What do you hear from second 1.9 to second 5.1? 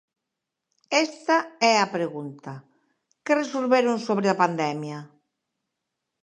pregunta, ¿que resolveron sobre a pandemia?